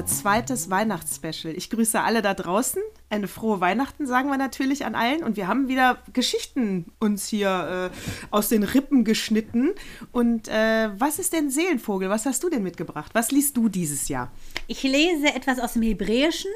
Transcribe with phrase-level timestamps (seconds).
[0.00, 1.54] Unser zweites Weihnachtsspecial.
[1.54, 2.80] Ich grüße alle da draußen.
[3.10, 5.22] Eine frohe Weihnachten sagen wir natürlich an allen.
[5.22, 7.96] Und wir haben wieder Geschichten uns hier äh,
[8.30, 9.72] aus den Rippen geschnitten.
[10.10, 12.08] Und äh, was ist denn Seelenvogel?
[12.08, 13.10] Was hast du denn mitgebracht?
[13.12, 14.32] Was liest du dieses Jahr?
[14.68, 16.52] Ich lese etwas aus dem Hebräischen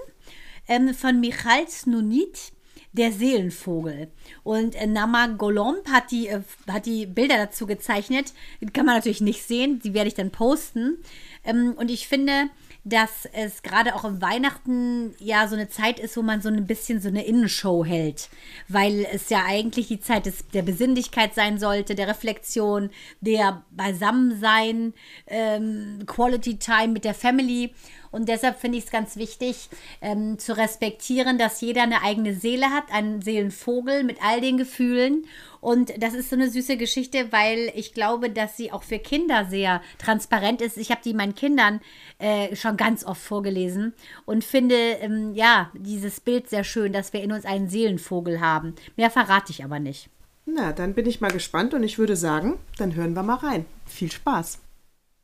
[0.67, 2.55] ähm, von Michal Snunit
[2.95, 4.09] der Seelenvogel.
[4.43, 8.33] Und äh, Nama Golomb hat die, äh, hat die Bilder dazu gezeichnet.
[8.61, 10.99] Die kann man natürlich nicht sehen, die werde ich dann posten.
[11.45, 12.49] Ähm, und ich finde,
[12.85, 16.67] dass es gerade auch im Weihnachten ja so eine Zeit ist, wo man so ein
[16.67, 18.29] bisschen so eine Innenshow hält,
[18.69, 22.91] weil es ja eigentlich die Zeit des, der Besinnlichkeit sein sollte, der Reflexion,
[23.23, 24.93] der Beisammensein,
[25.27, 27.73] ähm, Quality Time mit der Family.
[28.11, 29.69] Und deshalb finde ich es ganz wichtig
[30.01, 35.27] ähm, zu respektieren, dass jeder eine eigene Seele hat, einen Seelenvogel mit all den Gefühlen.
[35.65, 39.47] Und das ist so eine süße Geschichte, weil ich glaube, dass sie auch für Kinder
[39.47, 40.77] sehr transparent ist.
[40.77, 41.81] Ich habe die meinen Kindern
[42.19, 43.95] äh, schon ganz oft vorgelesen
[44.27, 48.75] und finde, ähm, ja, dieses Bild sehr schön, dass wir in uns einen Seelenvogel haben.
[48.97, 50.11] Mehr verrate ich aber nicht.
[50.45, 53.65] Na, dann bin ich mal gespannt und ich würde sagen, dann hören wir mal rein.
[53.87, 54.59] Viel Spaß.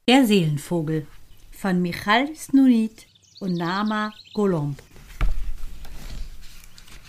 [0.08, 1.06] Der Seelenvogel
[1.50, 3.08] von Michal Snunit
[3.40, 4.82] und Nama Golomb.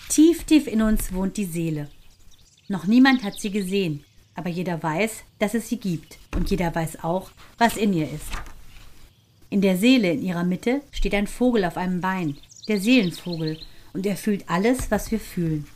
[0.10, 1.88] Tief, tief in uns wohnt die Seele.
[2.72, 7.04] Noch niemand hat sie gesehen, aber jeder weiß, dass es sie gibt und jeder weiß
[7.04, 8.32] auch, was in ihr ist.
[9.50, 12.38] In der Seele in ihrer Mitte steht ein Vogel auf einem Bein,
[12.70, 13.60] der Seelenvogel,
[13.92, 15.68] und er fühlt alles, was wir fühlen.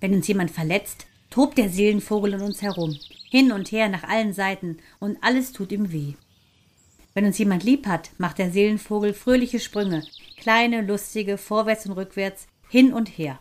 [0.00, 2.98] Wenn uns jemand verletzt, tobt der Seelenvogel in uns herum,
[3.30, 6.14] hin und her nach allen Seiten, und alles tut ihm weh.
[7.14, 10.02] Wenn uns jemand lieb hat, macht der Seelenvogel fröhliche Sprünge,
[10.36, 13.38] kleine, lustige, vorwärts und rückwärts, hin und her.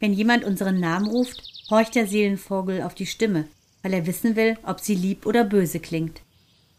[0.00, 3.48] Wenn jemand unseren Namen ruft, horcht der Seelenvogel auf die Stimme,
[3.82, 6.20] weil er wissen will, ob sie lieb oder böse klingt.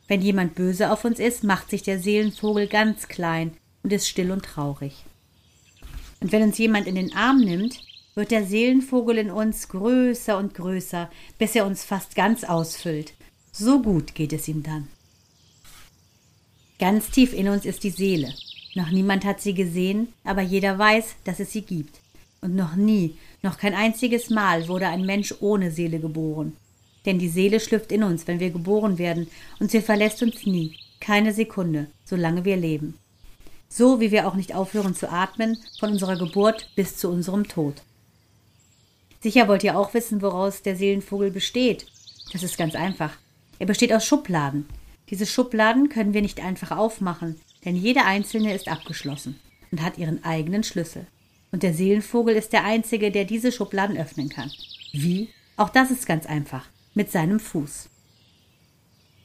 [0.08, 3.52] Wenn jemand böse auf uns ist, macht sich der Seelenvogel ganz klein
[3.84, 4.94] und ist still und traurig.
[6.20, 7.82] Und wenn uns jemand in den Arm nimmt,
[8.16, 13.14] wird der Seelenvogel in uns größer und größer, bis er uns fast ganz ausfüllt.
[13.52, 14.88] So gut geht es ihm dann.
[16.80, 18.34] Ganz tief in uns ist die Seele.
[18.76, 22.00] Noch niemand hat sie gesehen, aber jeder weiß, dass es sie gibt.
[22.42, 26.56] Und noch nie, noch kein einziges Mal wurde ein Mensch ohne Seele geboren.
[27.06, 29.28] Denn die Seele schlüpft in uns, wenn wir geboren werden,
[29.60, 32.98] und sie verlässt uns nie, keine Sekunde, solange wir leben.
[33.68, 37.82] So wie wir auch nicht aufhören zu atmen, von unserer Geburt bis zu unserem Tod.
[39.22, 41.86] Sicher wollt ihr auch wissen, woraus der Seelenvogel besteht.
[42.32, 43.18] Das ist ganz einfach.
[43.60, 44.66] Er besteht aus Schubladen.
[45.10, 49.40] Diese Schubladen können wir nicht einfach aufmachen, denn jede einzelne ist abgeschlossen
[49.72, 51.06] und hat ihren eigenen Schlüssel.
[51.52, 54.52] Und der Seelenvogel ist der Einzige, der diese Schubladen öffnen kann.
[54.92, 55.30] Wie?
[55.58, 56.68] Auch das ist ganz einfach.
[56.94, 57.90] Mit seinem Fuß.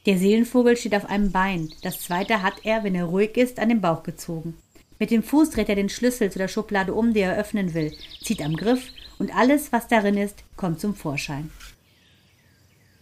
[0.05, 1.71] Der Seelenvogel steht auf einem Bein.
[1.81, 4.55] Das zweite hat er, wenn er ruhig ist, an den Bauch gezogen.
[4.99, 7.91] Mit dem Fuß dreht er den Schlüssel zu der Schublade um, die er öffnen will,
[8.23, 11.51] zieht am Griff und alles, was darin ist, kommt zum Vorschein.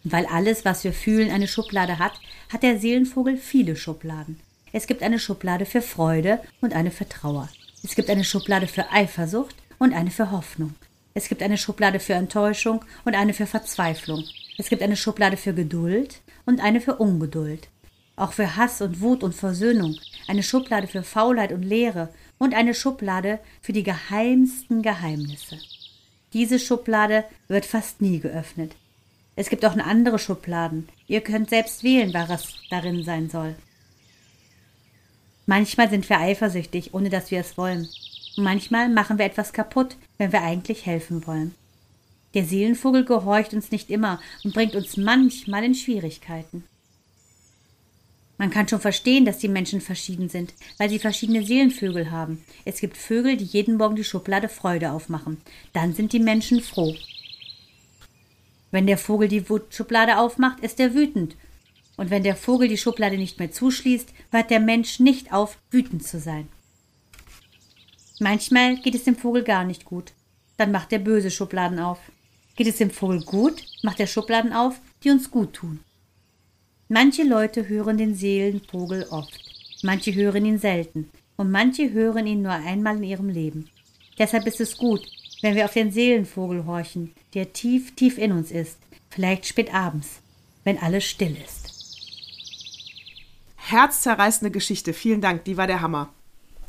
[0.03, 2.13] Weil alles, was wir fühlen, eine Schublade hat,
[2.51, 4.40] hat der Seelenvogel viele Schubladen.
[4.72, 7.47] Es gibt eine Schublade für Freude und eine für Trauer.
[7.83, 10.73] Es gibt eine Schublade für Eifersucht und eine für Hoffnung.
[11.13, 14.23] Es gibt eine Schublade für Enttäuschung und eine für Verzweiflung.
[14.57, 17.67] Es gibt eine Schublade für Geduld und eine für Ungeduld.
[18.16, 22.07] Auch für Hass und Wut und Versöhnung, eine Schublade für Faulheit und Leere
[22.38, 25.57] und eine Schublade für die geheimsten Geheimnisse.
[26.31, 28.75] Diese Schublade wird fast nie geöffnet.
[29.35, 30.88] Es gibt auch andere Schubladen.
[31.07, 33.55] Ihr könnt selbst wählen, was darin sein soll.
[35.45, 37.87] Manchmal sind wir eifersüchtig, ohne dass wir es wollen.
[38.37, 41.53] Und manchmal machen wir etwas kaputt, wenn wir eigentlich helfen wollen.
[42.34, 46.63] Der Seelenvogel gehorcht uns nicht immer und bringt uns manchmal in Schwierigkeiten.
[48.37, 52.43] Man kann schon verstehen, dass die Menschen verschieden sind, weil sie verschiedene Seelenvögel haben.
[52.66, 55.37] Es gibt Vögel, die jeden Morgen die Schublade Freude aufmachen.
[55.73, 56.96] Dann sind die Menschen froh.
[58.72, 61.35] Wenn der Vogel die Schublade aufmacht, ist er wütend.
[61.95, 66.03] Und wenn der Vogel die Schublade nicht mehr zuschließt, hört der Mensch nicht auf, wütend
[66.05, 66.47] zu sein.
[68.19, 70.13] Manchmal geht es dem Vogel gar nicht gut.
[70.57, 71.99] Dann macht er böse Schubladen auf.
[72.55, 75.79] Geht es dem Vogel gut, macht er Schubladen auf, die uns gut tun.
[76.87, 79.39] Manche Leute hören den Seelenvogel oft,
[79.81, 83.69] manche hören ihn selten und manche hören ihn nur einmal in ihrem Leben.
[84.19, 85.01] Deshalb ist es gut,
[85.41, 88.78] wenn wir auf den Seelenvogel horchen, der tief, tief in uns ist,
[89.09, 90.22] vielleicht spät abends,
[90.63, 91.62] wenn alles still ist.
[93.73, 96.09] Herzzerreißende Geschichte, vielen Dank, die war der Hammer.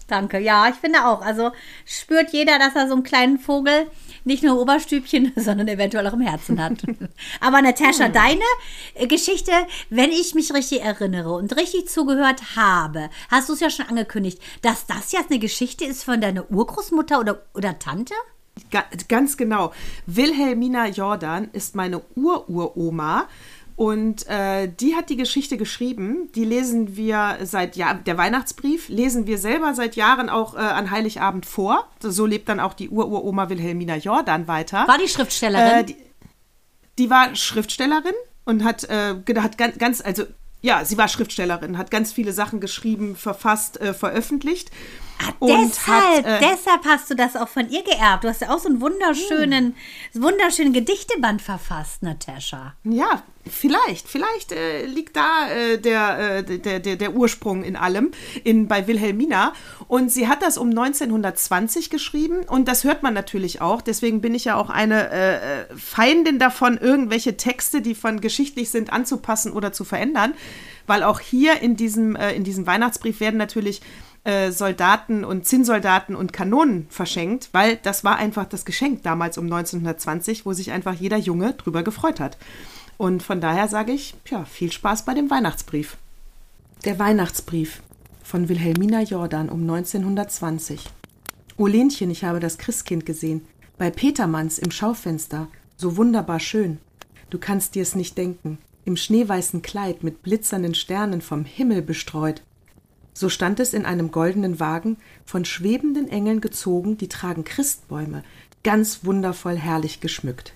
[0.06, 0.39] danke.
[0.39, 1.21] Ja, ich finde auch.
[1.21, 1.53] Also
[1.85, 3.91] spürt jeder, dass er so einen kleinen Vogel
[4.25, 6.83] nicht nur Oberstübchen, sondern eventuell auch im Herzen hat.
[7.41, 8.12] Aber Natascha, hm.
[8.12, 8.45] deine
[8.95, 9.53] äh, Geschichte,
[9.91, 14.41] wenn ich mich richtig erinnere und richtig zugehört habe, hast du es ja schon angekündigt,
[14.62, 18.15] dass das jetzt eine Geschichte ist von deiner Urgroßmutter oder, oder Tante?
[19.09, 19.73] Ganz genau.
[20.06, 23.29] Wilhelmina Jordan ist meine Ururoma.
[23.76, 26.31] Und äh, die hat die Geschichte geschrieben.
[26.35, 30.91] Die lesen wir seit Jahren, der Weihnachtsbrief lesen wir selber seit Jahren auch äh, an
[30.91, 31.88] Heiligabend vor.
[32.00, 34.87] So lebt dann auch die Ururoma Wilhelmina Jordan weiter.
[34.87, 35.81] War die Schriftstellerin?
[35.81, 35.97] Äh, die,
[36.99, 40.25] die, war Schriftstellerin und hat, äh, hat ganz, ganz, also
[40.62, 44.70] ja, sie war Schriftstellerin, hat ganz viele Sachen geschrieben, verfasst, äh, veröffentlicht.
[45.19, 48.25] Ah, deshalb, hat, äh, deshalb hast du das auch von ihr geerbt.
[48.25, 49.77] Du hast ja auch so einen wunderschönen,
[50.13, 50.23] hm.
[50.23, 52.75] wunderschönen Gedichteband verfasst, Natascha.
[52.85, 58.11] Ja, vielleicht, vielleicht äh, liegt da äh, der, äh, der, der, der Ursprung in allem
[58.43, 59.53] in, bei Wilhelmina.
[59.87, 63.83] Und sie hat das um 1920 geschrieben und das hört man natürlich auch.
[63.83, 68.71] Deswegen bin ich ja auch eine äh, äh, Feindin davon, irgendwelche Texte, die von geschichtlich
[68.71, 70.35] sind, anzupassen oder zu verändern.
[70.87, 73.81] Weil auch hier in diesem, in diesem Weihnachtsbrief werden natürlich
[74.25, 79.44] äh, Soldaten und Zinnsoldaten und Kanonen verschenkt, weil das war einfach das Geschenk damals um
[79.44, 82.38] 1920, wo sich einfach jeder Junge drüber gefreut hat.
[82.97, 85.97] Und von daher sage ich, ja, viel Spaß bei dem Weihnachtsbrief.
[86.85, 87.82] Der Weihnachtsbrief
[88.23, 90.81] von Wilhelmina Jordan um 1920.
[91.56, 93.43] O Lenchen, ich habe das Christkind gesehen,
[93.79, 96.79] bei Petermanns im Schaufenster, so wunderbar schön.
[97.31, 102.43] Du kannst dir's nicht denken, im schneeweißen Kleid mit blitzernden Sternen vom Himmel bestreut,
[103.15, 108.23] so stand es in einem goldenen Wagen, von schwebenden Engeln gezogen, die tragen Christbäume,
[108.63, 110.55] ganz wundervoll herrlich geschmückt.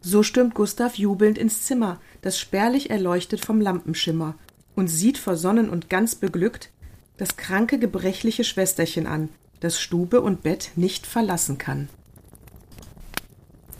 [0.00, 4.36] So stürmt Gustav jubelnd ins Zimmer, das spärlich erleuchtet vom Lampenschimmer,
[4.76, 6.70] und sieht vor Sonnen und ganz beglückt
[7.18, 9.28] das kranke, gebrechliche Schwesterchen an,
[9.60, 11.90] das Stube und Bett nicht verlassen kann.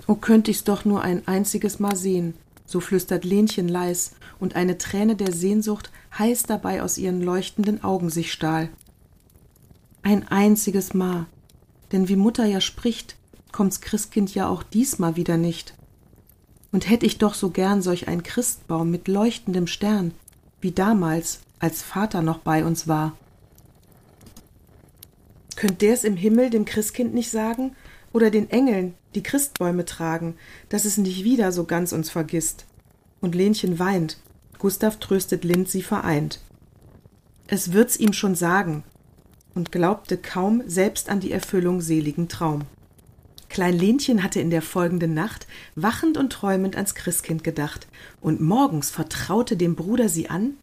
[0.06, 2.34] O könnt ich's doch nur ein einziges Mal sehen,
[2.70, 8.08] so flüstert Lenchen leis, und eine Träne der Sehnsucht heiß dabei aus ihren leuchtenden Augen
[8.08, 8.70] sich stahl.
[10.02, 11.26] Ein einziges Mal,
[11.92, 13.16] denn wie Mutter ja spricht,
[13.52, 15.74] kommt's Christkind ja auch diesmal wieder nicht.
[16.72, 20.12] Und hätt ich doch so gern solch ein Christbaum mit leuchtendem Stern,
[20.60, 23.16] wie damals, als Vater noch bei uns war.
[25.56, 27.74] Könnt der's im Himmel dem Christkind nicht sagen,
[28.12, 30.34] oder den Engeln, die Christbäume tragen,
[30.68, 32.66] dass es nicht wieder so ganz uns vergisst?
[33.20, 34.18] Und Lenchen weint,
[34.58, 36.40] Gustav tröstet Lind sie vereint.
[37.46, 38.84] Es wird's ihm schon sagen,
[39.54, 42.62] und glaubte kaum selbst an die Erfüllung seligen Traum.
[43.48, 47.88] Klein Lenchen hatte in der folgenden Nacht wachend und träumend ans Christkind gedacht,
[48.20, 50.54] und morgens vertraute dem Bruder sie an,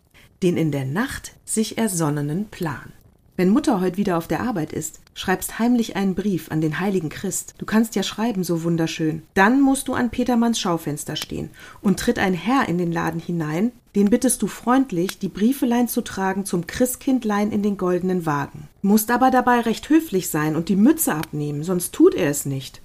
[0.41, 2.93] den in der Nacht sich ersonnenen Plan.
[3.37, 7.09] Wenn Mutter heute wieder auf der Arbeit ist, schreibst heimlich einen Brief an den heiligen
[7.09, 7.53] Christ.
[7.59, 9.21] Du kannst ja schreiben so wunderschön.
[9.35, 13.71] Dann musst du an Petermanns Schaufenster stehen und tritt ein Herr in den Laden hinein,
[13.95, 18.67] den bittest du freundlich, die Briefelein zu tragen zum Christkindlein in den goldenen Wagen.
[18.81, 22.81] Musst aber dabei recht höflich sein und die Mütze abnehmen, sonst tut er es nicht.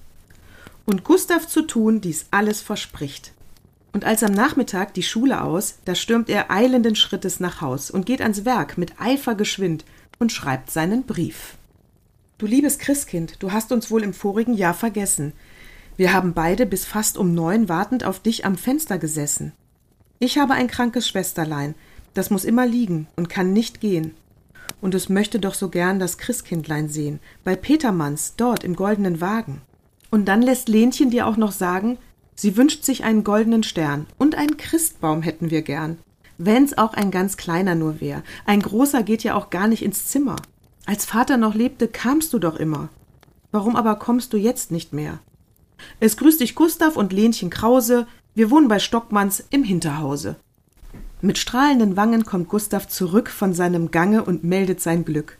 [0.85, 3.33] Und Gustav zu tun dies alles verspricht.
[3.95, 8.07] Und als am Nachmittag die Schule aus, da stürmt er eilenden Schrittes nach Haus und
[8.07, 9.85] geht ans Werk mit Eifer geschwind,
[10.19, 11.57] und schreibt seinen Brief.
[12.39, 15.33] Du liebes Christkind, du hast uns wohl im vorigen Jahr vergessen.
[15.97, 19.53] Wir haben beide bis fast um neun wartend auf dich am Fenster gesessen.
[20.19, 21.75] Ich habe ein krankes Schwesterlein,
[22.15, 24.15] das muss immer liegen und kann nicht gehen.
[24.81, 29.63] Und es möchte doch so gern das Christkindlein sehen, bei Petermanns, dort im goldenen Wagen.
[30.11, 31.99] Und dann lässt Lenchen dir auch noch sagen,
[32.35, 35.99] sie wünscht sich einen goldenen Stern und einen Christbaum hätten wir gern.
[36.45, 38.25] Wenn's auch ein ganz kleiner nur wär.
[38.47, 40.35] Ein großer geht ja auch gar nicht ins Zimmer.
[40.87, 42.89] Als Vater noch lebte, kamst du doch immer.
[43.53, 45.21] Warum aber kommst du jetzt nicht mehr?
[46.01, 48.09] Es grüßt dich Gustav und Lenchen Krause.
[48.35, 50.35] Wir wohnen bei Stockmanns im Hinterhause.
[51.21, 55.39] Mit strahlenden Wangen kommt Gustav zurück von seinem Gange und meldet sein Glück.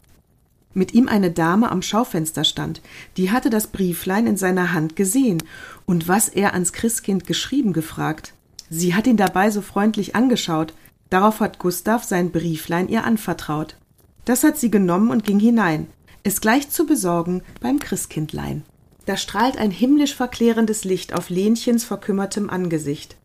[0.73, 2.81] Mit ihm eine Dame am Schaufenster stand,
[3.17, 5.43] die hatte das Brieflein in seiner Hand gesehen
[5.85, 8.35] und was er ans Christkind geschrieben gefragt.
[8.71, 10.73] Sie hat ihn dabei so freundlich angeschaut,
[11.13, 13.77] Darauf hat Gustav sein Brieflein ihr anvertraut.
[14.25, 15.89] Das hat sie genommen und ging hinein,
[16.23, 18.63] es gleich zu besorgen beim Christkindlein.
[19.05, 23.17] Da strahlt ein himmlisch verklärendes Licht auf Lenchens verkümmertem Angesicht.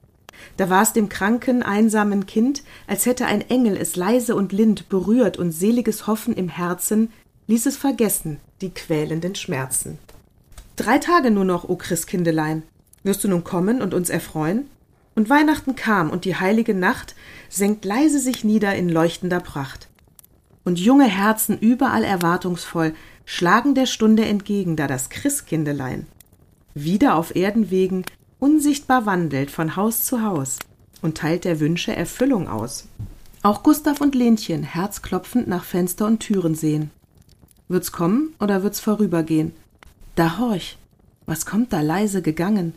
[0.58, 4.89] Da war es dem kranken, einsamen Kind, als hätte ein Engel es leise und lind
[4.89, 7.13] berührt und seliges Hoffen im Herzen
[7.48, 9.98] ließ es vergessen, die quälenden Schmerzen.
[10.75, 12.63] Drei Tage nur noch, o Christkindelein.
[13.03, 14.65] Wirst du nun kommen und uns erfreuen?
[15.18, 17.16] Und Weihnachten kam, und die heilige Nacht
[17.50, 19.90] senkt leise sich nieder in leuchtender Pracht.
[20.64, 22.94] und junge Herzen überall erwartungsvoll
[23.26, 26.06] schlagen der Stunde entgegen, da das Christkindelein
[26.76, 28.06] wieder auf Erdenwegen
[28.38, 30.60] unsichtbar wandelt von Haus zu Haus
[31.02, 32.88] und teilt der Wünsche Erfüllung aus.
[33.42, 36.92] Auch Gustav und Lenchen herzklopfend nach Fenster und Türen sehen.
[37.68, 39.54] Wird's kommen oder wird's vorübergehen?
[40.16, 40.78] Da horch,
[41.26, 42.74] was kommt da leise gegangen?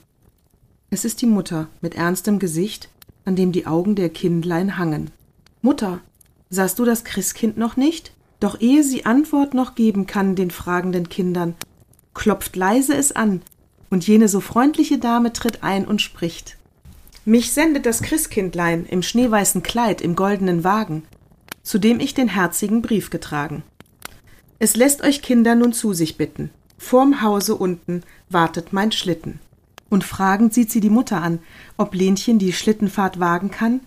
[0.92, 2.88] Es ist die Mutter mit ernstem Gesicht,
[3.24, 5.12] an dem die Augen der Kindlein hangen.
[5.62, 6.00] Mutter,
[6.48, 8.12] sahst du das Christkind noch nicht?
[8.40, 11.54] Doch ehe sie Antwort noch geben kann den fragenden Kindern,
[12.14, 13.42] klopft leise es an,
[13.90, 16.56] und jene so freundliche Dame tritt ein und spricht.
[17.24, 21.04] Mich sendet das Christkindlein im schneeweißen Kleid im goldenen Wagen,
[21.62, 23.62] zu dem ich den herzigen Brief getragen.
[24.58, 26.50] Es lässt euch Kinder nun zu sich bitten.
[26.78, 29.38] Vorm Hause unten wartet mein Schlitten.
[29.90, 31.40] Und fragend sieht sie die Mutter an,
[31.76, 33.80] ob Lenchen die Schlittenfahrt wagen kann.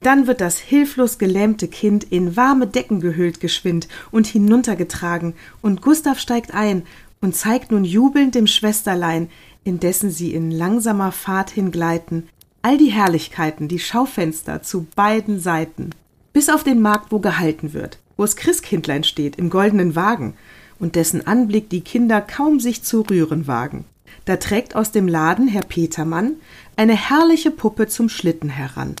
[0.00, 6.18] Dann wird das hilflos gelähmte Kind in warme Decken gehüllt geschwind und hinuntergetragen, und Gustav
[6.18, 6.82] steigt ein
[7.22, 9.30] und zeigt nun jubelnd dem Schwesterlein,
[9.64, 12.28] indessen sie in langsamer Fahrt hingleiten,
[12.60, 15.90] all die Herrlichkeiten, die Schaufenster zu beiden Seiten,
[16.34, 20.34] bis auf den Markt, wo gehalten wird, wo es Christkindlein steht im goldenen Wagen,
[20.78, 23.86] und dessen Anblick die Kinder kaum sich zu rühren wagen.
[24.24, 26.36] Da trägt aus dem Laden Herr Petermann
[26.76, 28.96] eine herrliche Puppe zum Schlitten heran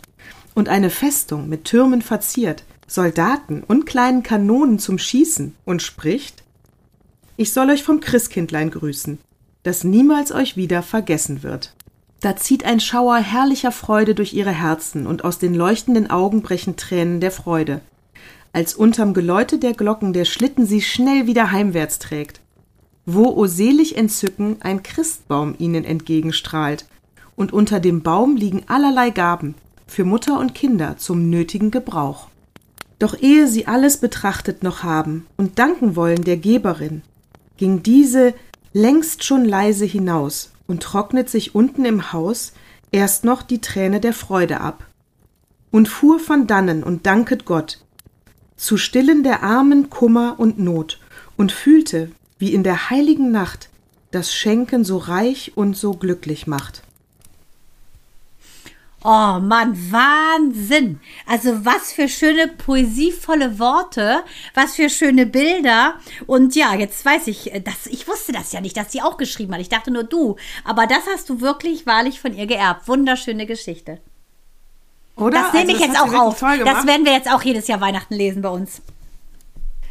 [0.54, 6.42] und eine Festung mit Türmen verziert, Soldaten und kleinen Kanonen zum Schießen und spricht
[7.36, 9.18] Ich soll euch vom Christkindlein grüßen,
[9.62, 11.74] das niemals euch wieder vergessen wird.
[12.20, 16.76] Da zieht ein Schauer herrlicher Freude durch ihre Herzen und aus den leuchtenden Augen brechen
[16.76, 17.80] Tränen der Freude,
[18.52, 22.40] als unterm Geläute der Glocken der Schlitten sie schnell wieder heimwärts trägt,
[23.06, 26.86] wo o selig Entzücken ein Christbaum ihnen entgegenstrahlt,
[27.36, 29.54] und unter dem Baum liegen allerlei Gaben,
[29.86, 32.28] für Mutter und Kinder zum nötigen Gebrauch.
[32.98, 37.02] Doch ehe sie alles betrachtet noch haben und danken wollen der Geberin,
[37.56, 38.34] ging diese
[38.72, 42.52] längst schon leise hinaus und trocknet sich unten im Haus
[42.92, 44.86] erst noch die Träne der Freude ab
[45.70, 47.80] und fuhr von dannen und danket Gott,
[48.56, 51.00] zu stillen der Armen Kummer und Not
[51.36, 53.68] und fühlte, wie in der heiligen Nacht
[54.10, 56.82] das Schenken so reich und so glücklich macht.
[59.06, 60.98] Oh Mann, Wahnsinn.
[61.26, 64.24] Also was für schöne poesievolle Worte,
[64.54, 65.96] was für schöne Bilder.
[66.26, 69.18] Und ja, jetzt weiß ich, äh, dass ich wusste das ja nicht, dass sie auch
[69.18, 69.60] geschrieben hat.
[69.60, 70.36] Ich dachte nur du.
[70.64, 72.88] Aber das hast du wirklich wahrlich von ihr geerbt.
[72.88, 74.00] Wunderschöne Geschichte.
[75.16, 75.42] Oder?
[75.42, 76.40] Das nehme also, ich jetzt auch auf.
[76.40, 78.80] Das werden wir jetzt auch jedes Jahr Weihnachten lesen bei uns.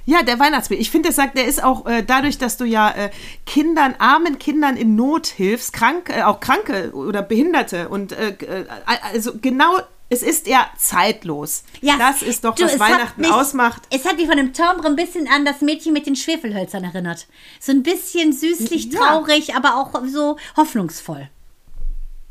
[0.05, 0.81] Ja, der Weihnachtsbild.
[0.81, 3.10] Ich finde, sagt, der ist auch äh, dadurch, dass du ja äh,
[3.45, 8.65] Kindern, armen Kindern in Not hilfst, krank, äh, auch Kranke oder Behinderte und äh, äh,
[9.13, 9.79] also genau.
[10.10, 11.63] Es ist ja zeitlos.
[11.81, 13.81] Ja, das ist doch, du, was Weihnachten mich, ausmacht.
[13.89, 17.25] Es hat mich von dem Timbre ein bisschen an das Mädchen mit den Schwefelhölzern erinnert.
[17.60, 19.55] So ein bisschen süßlich, traurig, ja.
[19.55, 21.29] aber auch so hoffnungsvoll.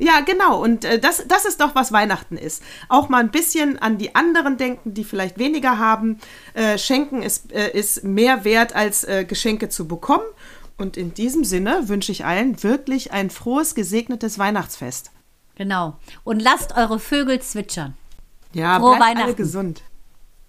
[0.03, 0.61] Ja, genau.
[0.61, 2.63] Und äh, das, das ist doch, was Weihnachten ist.
[2.89, 6.19] Auch mal ein bisschen an die anderen denken, die vielleicht weniger haben.
[6.55, 10.25] Äh, Schenken ist, äh, ist mehr wert, als äh, Geschenke zu bekommen.
[10.77, 15.13] Und in diesem Sinne wünsche ich allen wirklich ein frohes, gesegnetes Weihnachtsfest.
[15.55, 15.97] Genau.
[16.25, 17.95] Und lasst eure Vögel zwitschern.
[18.55, 19.83] Ja, Frohe bleibt alle gesund.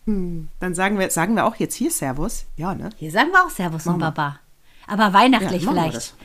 [0.06, 2.46] Hm, dann sagen wir, sagen wir auch jetzt hier Servus.
[2.58, 2.90] Ja, ne?
[2.98, 4.40] Hier sagen wir auch Servus machen und Baba.
[4.88, 6.16] Aber weihnachtlich ja, vielleicht.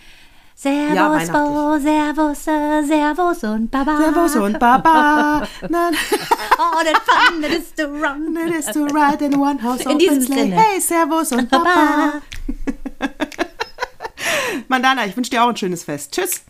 [0.60, 3.96] Servus, ja, Bo, Servus, äh, Servus und Baba.
[3.96, 5.46] Servus und Baba.
[5.62, 8.36] oh, that fun it is to run.
[8.36, 10.56] It is to ride in one house in diesem Sinne.
[10.56, 12.20] Hey, Servus und Baba.
[14.68, 16.12] Mandana, ich wünsche dir auch ein schönes Fest.
[16.12, 16.42] Tschüss.